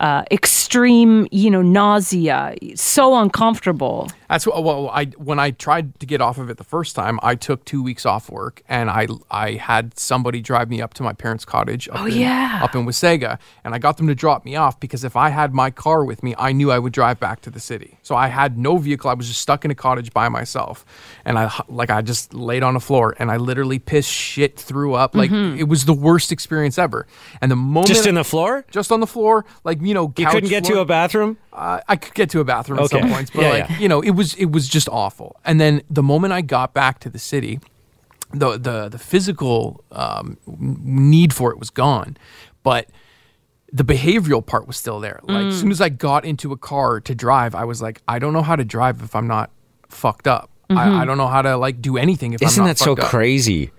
[0.00, 4.10] uh, extreme, you know, nausea, so uncomfortable.
[4.32, 4.64] That's what.
[4.64, 7.66] Well, I when I tried to get off of it the first time, I took
[7.66, 11.44] two weeks off work, and I I had somebody drive me up to my parents'
[11.44, 11.86] cottage.
[11.90, 12.60] Up Oh, in, yeah.
[12.62, 15.52] up in Wasaga, and I got them to drop me off because if I had
[15.52, 17.98] my car with me, I knew I would drive back to the city.
[18.02, 19.10] So I had no vehicle.
[19.10, 20.86] I was just stuck in a cottage by myself,
[21.26, 24.94] and I like I just laid on the floor and I literally pissed, shit, threw
[24.94, 25.14] up.
[25.14, 25.58] Like Mm-hmm.
[25.58, 27.06] it was the worst experience ever.
[27.42, 28.64] And the moment Just in the floor?
[28.70, 30.76] just on the floor, like you know, You couldn't get floor.
[30.76, 31.36] to a bathroom?
[31.52, 33.78] Uh, I could get to a bathroom at some points, but Yeah, like yeah.
[33.78, 35.36] you know, it was it was just awful.
[35.44, 37.60] And then the moment I got back to the city,
[38.32, 42.16] the the the physical um, need for it was gone,
[42.62, 42.88] but
[43.72, 45.20] the behavioral part was still there.
[45.22, 45.48] Like Mm.
[45.48, 48.32] as soon as I got into a car to drive, I was like, I don't
[48.32, 49.50] know how to drive if I'm not
[49.88, 50.50] fucked up.
[50.70, 52.46] I, I don't know how to like do anything if Mm-hmm.
[52.46, 52.98] Isn't I'm not that so up.
[53.00, 53.72] crazy?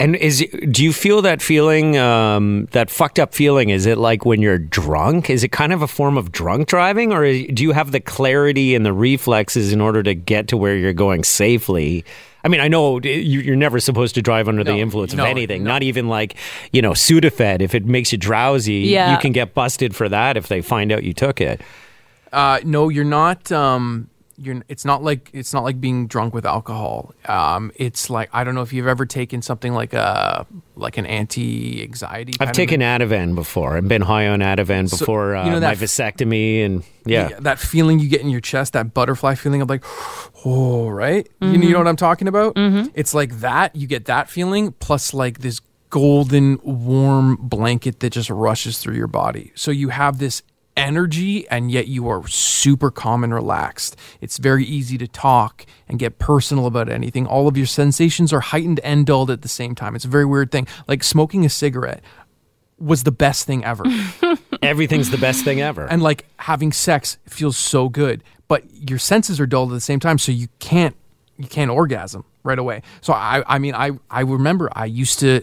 [0.00, 0.38] And is
[0.70, 3.68] do you feel that feeling, um, that fucked up feeling?
[3.68, 5.28] Is it like when you're drunk?
[5.28, 8.74] Is it kind of a form of drunk driving, or do you have the clarity
[8.74, 12.04] and the reflexes in order to get to where you're going safely?
[12.42, 15.24] I mean, I know you- you're never supposed to drive under the No, influence no,
[15.24, 15.70] of anything, no.
[15.72, 16.34] not even like
[16.72, 17.60] you know Sudafed.
[17.60, 19.12] If it makes you drowsy, Yeah.
[19.12, 21.60] you can get busted for that if they find out you took it.
[22.32, 23.52] Uh, no, you're not.
[23.52, 24.08] Um,
[24.40, 24.62] you're.
[24.68, 27.14] It's not like it's not like being drunk with alcohol.
[27.26, 31.06] Um, it's like I don't know if you've ever taken something like a like an
[31.06, 32.34] anti-anxiety.
[32.40, 32.80] I've taken.
[32.80, 33.76] Ativan before.
[33.76, 37.38] I've been high on Ativan So, before uh, you know my vasectomy, and yeah.
[37.40, 39.84] that feeling you get in your chest, that butterfly feeling of like,
[40.44, 41.28] oh, right.
[41.40, 42.54] You, you know what I'm talking about?
[42.94, 43.76] It's like that.
[43.76, 49.08] You get that feeling plus like this golden warm blanket that just rushes through your
[49.08, 49.52] body.
[49.54, 50.42] So you have this
[50.80, 53.96] energy and yet you are super calm and relaxed.
[54.20, 57.26] It's very easy to talk and get personal about anything.
[57.26, 59.94] All of your sensations are heightened and dulled at the same time.
[59.94, 60.66] It's a very weird thing.
[60.88, 62.02] Like smoking a cigarette
[62.78, 63.84] was the best thing ever.
[64.62, 65.86] Everything's the best thing ever.
[65.86, 70.00] and like having sex feels so good but your senses are dulled at the same
[70.00, 70.96] time so you can't
[71.38, 75.42] you can't orgasm right away so i i mean i i remember i used to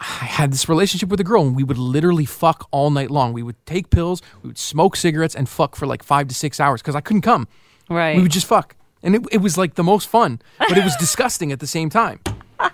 [0.00, 3.32] I had this relationship with a girl and we would literally fuck all night long.
[3.32, 6.60] We would take pills, we would smoke cigarettes and fuck for like five to six
[6.60, 7.48] hours because I couldn't come.
[7.90, 8.16] Right.
[8.16, 8.76] We would just fuck.
[9.02, 11.90] And it, it was like the most fun, but it was disgusting at the same
[11.90, 12.20] time.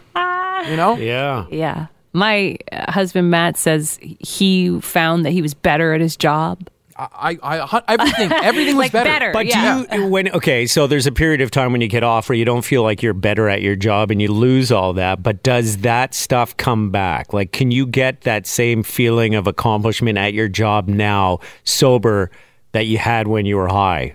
[0.66, 0.96] You know?
[0.96, 1.44] yeah.
[1.50, 1.88] Yeah.
[2.14, 6.70] My uh, husband Matt says he found that he was better at his job.
[6.96, 9.10] I, I, I everything, everything was Like better.
[9.10, 9.32] better.
[9.32, 9.84] But Yeah.
[9.90, 12.36] do you when okay, so there's a period of time when you get off where
[12.36, 15.42] you don't feel like you're better at your job and you lose all that, but
[15.42, 17.32] does that stuff come back?
[17.32, 22.30] Like can you get that same feeling of accomplishment at your job now sober
[22.72, 24.14] that you had when you were high?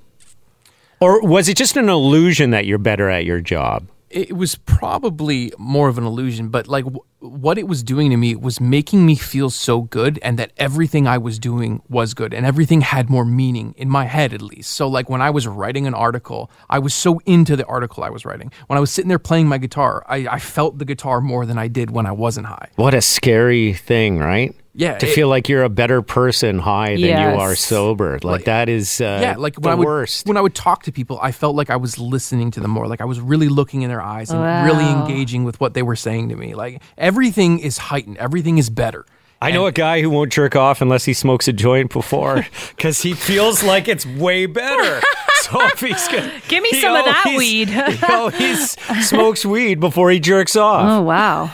[1.02, 3.88] Or was it just an illusion that you're better at your job?
[4.10, 8.18] It was probably more of an illusion, but like w- what it was doing to
[8.18, 12.34] me was making me feel so good and that everything I was doing was good
[12.34, 14.72] and everything had more meaning in my head at least.
[14.72, 18.10] So like when I was writing an article, I was so into the article I
[18.10, 18.52] was writing.
[18.68, 21.58] When I was sitting there playing my guitar, I, I felt the guitar more than
[21.58, 22.70] I did when I wasn't high.
[22.76, 24.56] What a scary thing, right?
[24.76, 27.34] Yeah, To it- feel like you're a better person high than Yes.
[27.36, 28.20] you are sober.
[28.22, 30.28] Like, that is uh, yeah, like the when I would worst.
[30.28, 32.88] when I would talk to people, I felt like I was listening to them more.
[32.88, 35.96] Like I was really looking in their eyes and really engaging with what they were
[35.96, 36.54] saying to me.
[36.54, 39.06] Like everything is heightened, everything is better.
[39.42, 43.02] I know a guy who won't jerk off unless he smokes a joint before because
[43.02, 45.02] he feels like it's way better.
[45.60, 47.70] So if he's gonna, Give me he some of oh, that always- weed.
[47.70, 48.72] he oh, always
[49.08, 50.86] smokes weed before he jerks off.
[50.88, 51.50] Oh wow!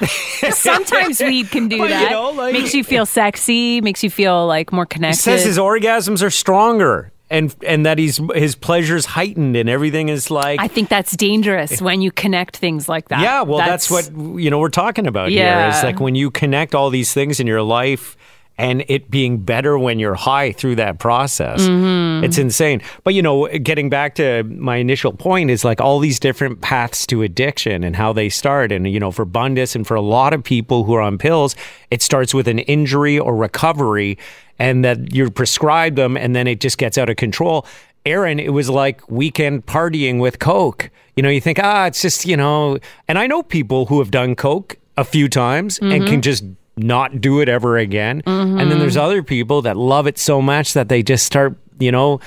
[0.51, 2.11] Sometimes weed can do But, you that.
[2.11, 5.21] know, like- makes you feel sexy, makes you feel like more He connected.
[5.21, 10.29] says his orgasms are stronger and and that he's his pleasure's heightened and everything is
[10.29, 13.21] like I think that's dangerous when you connect things like that.
[13.21, 15.39] Yeah, well, that's, what you know we're talking about here.
[15.43, 15.77] Yeah.
[15.77, 18.15] Is like when you connect all these things in your life,
[18.57, 21.61] and it being better when you're high through that process.
[21.61, 22.23] Mm-hmm.
[22.23, 22.81] It's insane.
[23.03, 27.05] But you know, getting back to my initial point is like all these different paths
[27.07, 28.71] to addiction and how they start.
[28.71, 31.55] And you know, for Bundus and for a lot of people who are on pills,
[31.91, 34.17] it starts with an injury or recovery,
[34.57, 37.65] and that you're prescribed them, and then it just gets out of control.
[38.05, 40.91] Aaron, it was like weekend partying with Coke.
[41.15, 44.11] You know, you think, ah, it's just, you know, and I know people who have
[44.11, 46.43] done Coke a few times and can just
[46.77, 48.21] not do it ever again.
[48.25, 51.91] And then there's other people that love it so much that they just start, you
[51.91, 52.19] know,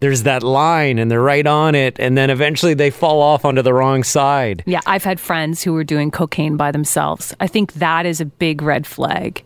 [0.00, 1.98] there's that line and they're right on it.
[1.98, 4.62] And then eventually they fall off onto the wrong side.
[4.66, 7.34] Yeah, I've had friends who were doing cocaine by themselves.
[7.40, 9.42] I think that is a big red flag.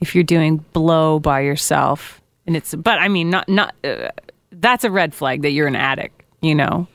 [0.00, 3.74] If you're doing blow by yourself, and it's, but I mean, not not.
[3.84, 4.08] Uh,
[4.50, 6.22] that's a red flag that you're an addict.
[6.40, 6.88] You know,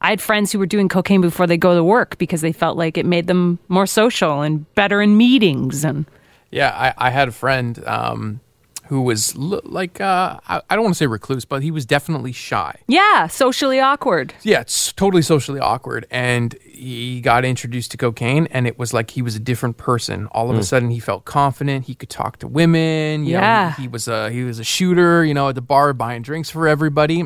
[0.00, 2.78] I had friends who were doing cocaine before they go to work because they felt
[2.78, 6.06] like it made them more social and better in meetings and.
[6.54, 8.40] Yeah, I, I had a friend um,
[8.88, 11.84] who was l- like uh, I, I don't want to say recluse, but he was
[11.84, 12.76] definitely shy.
[12.86, 14.34] Yeah, socially awkward.
[14.42, 19.10] Yeah, it's totally socially awkward, and he got introduced to cocaine, and it was like
[19.10, 20.26] he was a different person.
[20.28, 21.86] All of a sudden, he felt confident.
[21.86, 23.24] He could talk to women.
[23.24, 23.64] You Yeah.
[23.64, 25.24] know, he, he was a he was a shooter.
[25.24, 27.24] You know, at the bar buying drinks for everybody,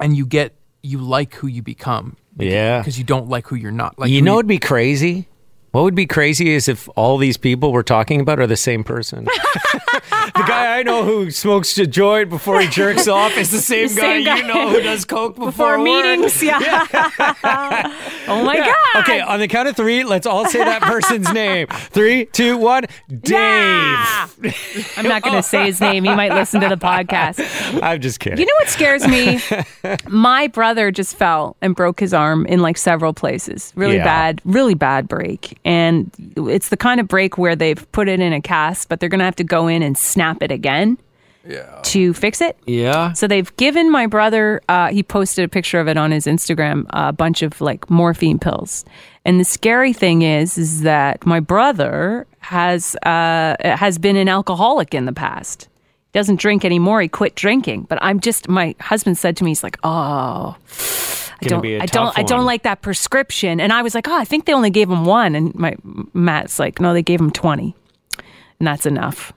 [0.00, 2.16] and you get you like who you become.
[2.40, 2.78] Yeah.
[2.78, 3.98] because you don't like who you're not.
[3.98, 5.26] Like You know, it'd be crazy?
[5.72, 8.82] What would be crazy is if all these people we're talking about are the same
[8.84, 9.24] person.
[10.34, 13.88] the guy I know who smokes a joint before he jerks off is the same,
[13.88, 14.36] The guy, same guy.
[14.38, 16.60] you know who does coke before, Before meetings, yeah.
[18.28, 19.02] oh my god.
[19.02, 21.66] Okay, on the count of three, let's all say that person's name.
[21.90, 22.84] Three, two, one.
[23.08, 23.32] Dave.
[23.34, 24.28] Yeah.
[24.96, 26.04] I'm not going to say his name.
[26.04, 27.42] He might listen to the podcast.
[27.82, 28.38] I'm just kidding.
[28.38, 29.40] You know what scares me?
[30.08, 33.72] My brother just fell and broke his arm in like several places.
[33.76, 34.04] Really Yeah.
[34.04, 35.58] bad, really bad break.
[35.68, 39.10] And it's the kind of break where they've put it in a cast, but they're
[39.10, 40.96] going to have to go in and snap it again
[41.46, 41.80] Yeah.
[41.82, 42.56] to fix it.
[42.66, 43.12] yeah.
[43.12, 46.86] So they've given my brother, uh, he posted a picture of it on his Instagram,
[46.90, 48.86] a bunch of like morphine pills.
[49.26, 54.94] And the scary thing is, is that my brother has, uh, has been an alcoholic
[54.94, 55.68] in the past.
[56.12, 57.02] He doesn't drink anymore.
[57.02, 57.82] He quit drinking.
[57.90, 60.56] But I'm just, my husband said to me, he's like, oh,
[61.42, 62.46] I don't, I don't, I don't one.
[62.46, 63.60] like that prescription.
[63.60, 65.34] And I was like, oh, I think they only gave him one.
[65.34, 65.76] And my
[66.14, 67.74] Matt's like, no, they gave him 20.
[68.58, 69.32] And that's enough.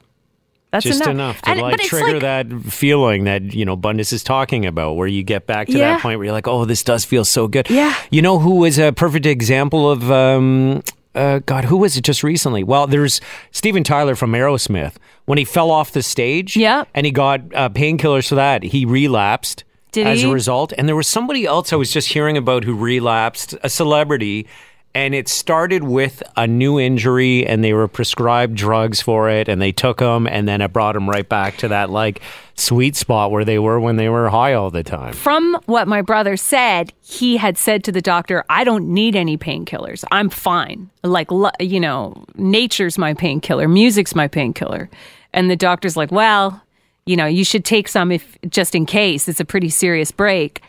[0.72, 1.12] That's just enough.
[1.12, 4.94] enough, to And- like trigger like- that feeling that you know Bundus is talking about,
[4.96, 5.94] where you get back to Yeah.
[5.96, 7.94] that point where you're like, "Oh, this does feel so good." Yeah.
[8.10, 10.82] You know who was a perfect example of um,
[11.14, 11.66] uh, God?
[11.66, 12.64] Who was it just recently?
[12.64, 13.20] Well, there's
[13.52, 14.94] Steven Tyler from Aerosmith.
[15.26, 16.86] When he fell off the stage, Yeah.
[16.96, 19.66] and he got uh, painkillers for that, he relapsed.
[19.92, 20.30] Did as he?
[20.30, 23.70] a result, and there was somebody else I was just hearing about who relapsed, a
[23.70, 24.48] celebrity,
[24.94, 29.62] and it started with a new injury, and they were prescribed drugs for it, and
[29.62, 32.22] they took them, and then it brought them right back to that like
[32.56, 35.14] sweet spot where they were when they were high all the time.
[35.14, 39.38] from what my brother said, he had said to the doctor, I don't need any
[39.38, 40.04] painkillers.
[40.12, 40.90] I'm fine.
[41.04, 44.90] Like, you know, nature's my painkiller, music's my painkiller.
[45.34, 46.62] And the doctor's like, well,
[47.06, 50.62] you know, you should take some if just in case it's a pretty serious break.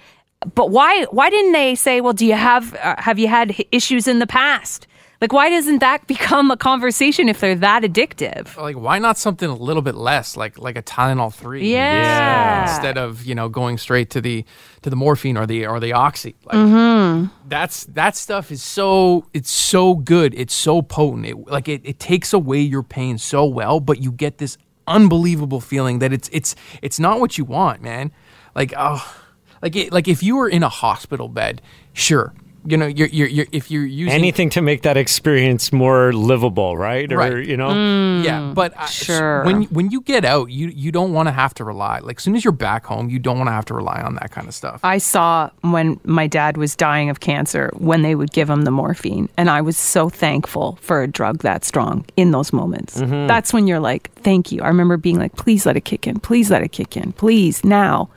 [0.54, 4.08] But why why didn't they say, well, do you have uh, have you had issues
[4.08, 4.86] in the past?
[5.20, 8.56] Like why doesn't that become a conversation if they're that addictive?
[8.56, 11.70] like why not something a little bit less, like like a Tylenol three?
[11.70, 12.62] Yeah.
[12.62, 14.44] Instead of you know going straight to the
[14.80, 16.34] to the morphine or the or the oxy.
[16.44, 17.26] Like, Mm-hmm.
[17.48, 20.34] That's that stuff is so it's so good.
[20.34, 21.26] It's so potent.
[21.26, 25.60] It like it, it takes away your pain so well, but you get this unbelievable
[25.60, 28.12] feeling that it's it's it's not what you want, man.
[28.54, 29.16] Like oh,
[29.60, 32.34] like it, like if you were in a hospital bed, sure.
[32.64, 36.76] You know, you're, you're, you're if you're using Anything to make that experience more livable,
[36.76, 37.10] right?
[37.12, 37.44] Or Right.
[37.46, 38.24] you know, Mm.
[38.24, 39.44] Yeah, but I- sure.
[39.44, 41.98] when when you get out, you you don't want to have to rely.
[42.00, 44.14] Like as soon as you're back home, you don't want to have to rely on
[44.16, 44.80] that kind of stuff.
[44.84, 48.70] I saw when my dad was dying of cancer when they would give him the
[48.70, 53.00] morphine, and I was so thankful for a drug that strong in those moments.
[53.00, 53.26] Mm-hmm.
[53.26, 56.20] That's when you're like, "Thank you." I remember being like, "Please let it kick in.
[56.20, 57.12] Please let it kick in.
[57.12, 58.08] Please now."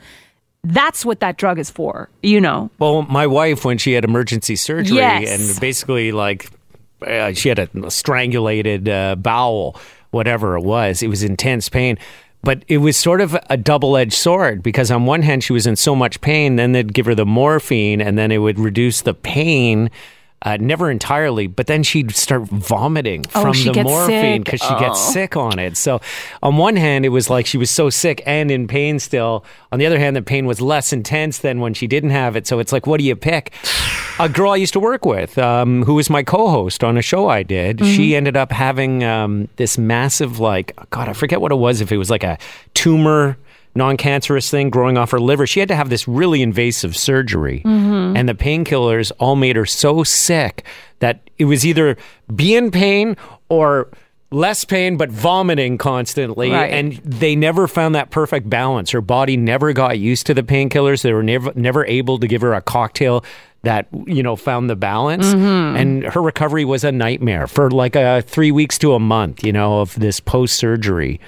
[0.66, 2.72] That's what that drug is for, you know.
[2.80, 5.52] Well, my wife, when she had emergency surgery Yes.
[5.52, 6.50] and basically like
[7.06, 9.80] uh, she had a strangulated uh, bowel,
[10.12, 11.98] whatever it was, it was intense pain.
[12.42, 15.66] But it was sort of a double edged sword because on one hand she was
[15.66, 19.02] in so much pain, then they'd give her the morphine and then it would reduce
[19.02, 19.90] the pain.
[20.42, 25.10] Uh, never entirely, but then she'd start vomiting Oh, from the morphine because she gets
[25.10, 25.12] Oh.
[25.12, 25.76] sick on it.
[25.76, 26.02] So,
[26.44, 29.44] on one hand, it was like she was so sick and in pain still.
[29.72, 32.46] On the other hand, the pain was less intense than when she didn't have it.
[32.46, 33.54] So, it's like, what do you pick?
[34.20, 37.02] A girl I used to work with, um, who was my co host on a
[37.02, 41.52] show I did, she ended up having um, this massive, like, God, I forget what
[41.52, 42.38] it was, if it was like a
[42.76, 43.36] tumor
[43.76, 45.46] non cancerous thing growing off her liver.
[45.46, 47.62] She had to have this really invasive surgery.
[47.66, 48.18] Mm-hmm.
[48.18, 50.66] And the painkillers all made her so sick
[51.00, 51.98] that it was either
[52.34, 53.18] be in pain
[53.50, 53.90] or
[54.32, 56.50] less pain but vomiting constantly.
[56.50, 56.72] Right.
[56.72, 58.92] and they never found that perfect balance.
[58.92, 61.02] Her body never got used to the painkillers.
[61.02, 63.24] They were never never able to give her a cocktail
[63.64, 65.28] that you know found the balance.
[65.28, 65.78] Mm-hmm.
[65.78, 69.52] And her recovery was a nightmare for like a 3 weeks to a month you
[69.52, 71.20] know of this post surgery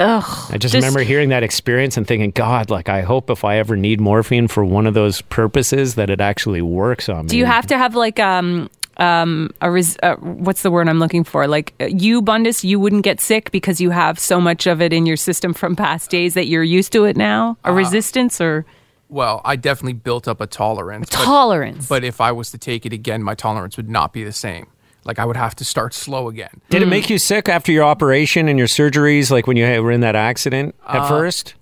[0.00, 0.24] Ugh.
[0.52, 3.56] I just, Just- remember hearing that experience and thinking, God, like I hope if I
[3.58, 7.28] ever need morphine for one of those purposes that it actually works on me.
[7.30, 10.98] Do you have to have like um um a res- uh, what's the word I'm
[11.00, 11.46] looking for?
[11.48, 14.92] Like uh, you, Bundus, you wouldn't get sick because you have so much of it
[14.92, 17.56] in your system from past days that you're used to it now.
[17.64, 18.64] Uh, A resistance or
[19.08, 21.10] Well, I definitely built up a tolerance.
[21.10, 21.88] but- tolerance.
[21.88, 24.66] But if I was to take it again, my tolerance would not be the same.
[25.08, 26.60] Like I would have to start slow again.
[26.68, 29.90] Did it make you sick after your operation and your surgeries, like when you were
[29.90, 31.54] in that accident at Uh, first?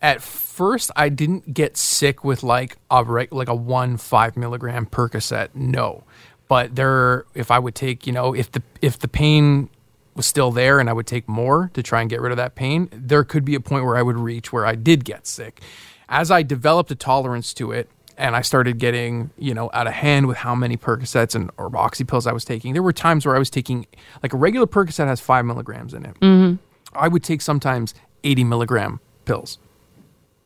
[0.00, 4.86] At first, I didn't get sick with like a reg- like a one five milligram
[4.86, 5.50] Percocet.
[5.54, 6.04] No,
[6.48, 9.68] but there, if I would take, you know, if the if the pain
[10.14, 12.54] was still there and I would take more to try and get rid of that
[12.54, 15.60] pain, there could be a point where I would reach where I did get sick.
[16.08, 19.94] As I developed a tolerance to it, and I started getting, you know, out of
[19.94, 22.74] hand with how many Percocets and or oxy pills I was taking.
[22.74, 23.86] There were times where I was taking
[24.22, 26.14] like a regular Percocet has five milligrams in it.
[26.20, 26.56] Mm-hmm.
[26.94, 29.58] I would take sometimes eighty milligram pills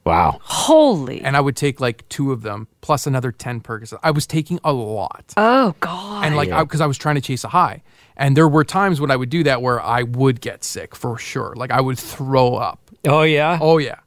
[0.05, 0.41] Wow.
[0.43, 1.21] Holy.
[1.21, 4.01] and I would take like two of them plus another 10 Percocet.
[4.03, 5.33] I was taking a lot.
[5.37, 6.25] oh God.
[6.25, 7.83] and like, because I, was trying to chase a high.
[8.17, 11.17] And there were times when I would do that where I would get sick for
[11.19, 11.55] sure.
[11.57, 12.81] Like I would throw up.
[13.07, 13.59] Oh, yeah?
[13.61, 14.01] Oh, yeah.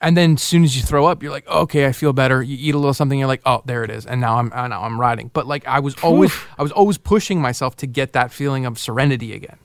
[0.00, 2.40] And then as soon as you throw up, you're like, okay, I feel better.
[2.40, 4.82] You eat a little something, you're like, oh, there it is, and now I'm now
[4.84, 5.28] I'm riding.
[5.32, 8.78] But like I was always I was always pushing myself to get that feeling of
[8.78, 9.58] serenity again,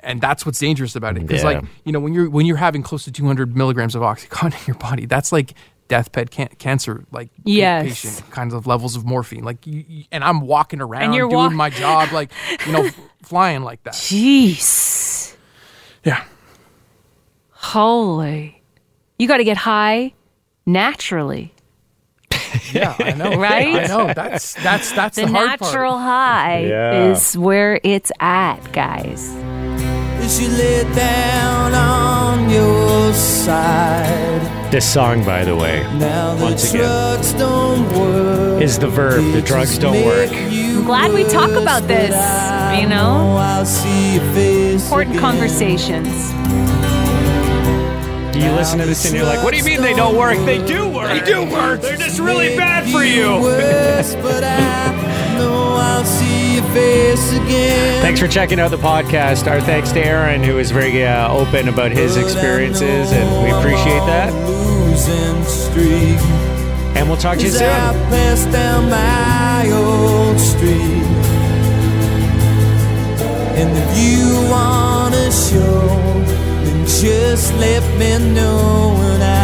[0.00, 1.26] and that's what's dangerous about it.
[1.26, 1.48] Because Yeah.
[1.48, 4.66] like you know when you're when you're having close to 200 milligrams of oxycontin in
[4.68, 5.54] your body, that's like
[5.88, 7.86] deathbed can- cancer like Yes.
[8.02, 9.42] patient kinds of levels of morphine.
[9.42, 12.30] Like you, you- and I'm walking around and you're doing walk- my job like
[12.66, 13.94] you know f- flying like that.
[13.94, 15.34] Jeez.
[16.04, 16.22] Yeah.
[17.50, 18.60] Holy.
[19.18, 20.12] You got to get high
[20.66, 21.52] naturally.
[22.72, 23.36] Yeah, I know.
[23.38, 23.84] Right?
[23.84, 24.12] I know.
[24.14, 26.02] That's that's that's the, The hard natural part.
[26.04, 27.10] high Yeah.
[27.12, 29.32] is where it's at, guys.
[30.40, 34.72] You lay down on your side.
[34.72, 37.38] This song, by the way, Now the Once again.
[37.38, 38.62] don't work.
[38.62, 39.32] is the Verve.
[39.32, 40.30] The drugs don't work.
[40.50, 43.36] you I'm glad we talk about this, but I you know?
[43.38, 45.20] I'll see your face Important again.
[45.30, 46.32] conversations.
[48.34, 50.36] You listen to this and you're like, what do you mean they don't work?
[50.44, 51.08] They do work.
[51.08, 51.80] They do work.
[51.80, 53.40] They're just really bad for you.
[53.40, 58.02] Worse, but I know I'll see your face again.
[58.02, 59.48] Thanks for checking out the podcast.
[59.48, 64.04] Our thanks to Aaron, who is very uh, open about his experiences, and we appreciate
[64.06, 64.32] that.
[66.96, 68.02] And we'll talk to you As I
[75.30, 76.33] soon.
[76.86, 79.43] Just let me know and